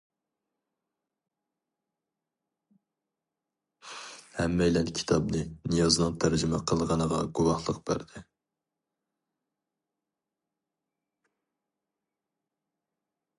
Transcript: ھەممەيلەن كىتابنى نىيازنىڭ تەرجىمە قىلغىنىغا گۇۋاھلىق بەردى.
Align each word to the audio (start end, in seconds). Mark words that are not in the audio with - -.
ھەممەيلەن 4.39 4.89
كىتابنى 5.01 5.43
نىيازنىڭ 5.73 6.17
تەرجىمە 6.25 6.61
قىلغىنىغا 6.73 7.21
گۇۋاھلىق 7.41 7.85
بەردى. 7.91 8.25